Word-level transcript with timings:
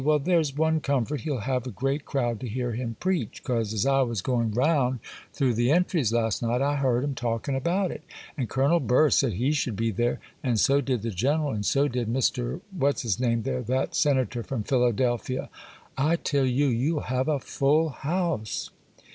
Well, 0.03 0.17
there's 0.17 0.55
one 0.57 0.79
comfort, 0.79 1.21
he'll 1.21 1.41
have 1.41 1.67
a 1.67 1.69
great 1.69 2.05
crowd 2.05 2.39
to 2.39 2.47
hear 2.49 2.71
him 2.71 2.95
preach, 2.99 3.43
'cause 3.43 3.71
as 3.71 3.85
I 3.85 4.01
was 4.01 4.23
going 4.23 4.51
round 4.51 4.97
through 5.31 5.53
the 5.53 5.69
entries 5.69 6.11
last 6.11 6.41
night, 6.41 6.59
I 6.59 6.77
heard 6.77 7.03
'em 7.03 7.13
talking 7.13 7.53
about 7.55 7.91
it; 7.91 8.01
and 8.35 8.49
Colonel 8.49 8.79
Burr 8.79 9.11
said 9.11 9.33
he 9.33 9.51
should 9.51 9.75
be 9.75 9.91
there, 9.91 10.19
and 10.43 10.59
so 10.59 10.81
did 10.81 11.03
the 11.03 11.11
General, 11.11 11.51
and 11.51 11.63
so 11.63 11.87
did 11.87 12.11
Mr. 12.11 12.61
What's 12.75 13.03
his 13.03 13.19
name 13.19 13.43
there, 13.43 13.61
that 13.61 13.93
senator 13.93 14.41
from 14.41 14.63
Philadelphia. 14.63 15.51
I 15.95 16.15
tell 16.15 16.47
you 16.47 16.65
you'll 16.65 17.01
have 17.01 17.27
a 17.27 17.39
full 17.39 17.89
house. 17.89 18.71